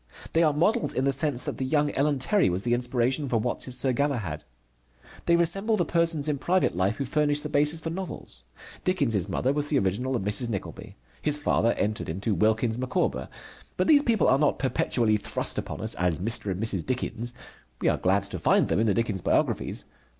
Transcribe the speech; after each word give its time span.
They 0.33 0.41
are 0.41 0.51
models 0.51 0.95
in 0.95 1.03
the 1.05 1.13
sense 1.13 1.43
that 1.43 1.59
the 1.59 1.63
young 1.63 1.91
Ellen 1.91 2.17
Terry 2.17 2.49
was 2.49 2.63
the 2.63 2.73
inspiration 2.73 3.29
for 3.29 3.37
Watts' 3.37 3.75
Sir 3.77 3.93
Galahad. 3.93 4.43
They 5.27 5.35
resemble 5.35 5.77
the 5.77 5.85
persons 5.85 6.27
in 6.27 6.39
private 6.39 6.75
life 6.75 6.95
who 6.95 7.05
furnish 7.05 7.41
the 7.41 7.49
basis 7.49 7.79
for 7.81 7.91
novels. 7.91 8.43
Dickens' 8.83 9.29
mother 9.29 9.53
was 9.53 9.67
the 9.69 9.77
original 9.77 10.15
of 10.15 10.23
Mrs. 10.23 10.49
Nickleby. 10.49 10.95
His 11.21 11.37
father 11.37 11.73
entered 11.73 12.09
into 12.09 12.33
Wilkins 12.33 12.79
Micawber. 12.79 13.29
But 13.77 13.85
these 13.85 14.01
people 14.01 14.27
are 14.27 14.39
not 14.39 14.57
perpetually 14.57 15.17
thrust 15.17 15.59
upon 15.59 15.81
us 15.81 15.93
as 15.93 16.17
Mr. 16.17 16.49
and 16.49 16.59
Mrs. 16.59 16.83
Dickens. 16.83 17.35
We 17.79 17.87
are 17.87 17.97
glad 17.97 18.23
to 18.23 18.39
find 18.39 18.69
them 18.69 18.79
in 18.79 18.87
the 18.87 18.95
Dickens 18.95 19.21
biographies. 19.21 19.85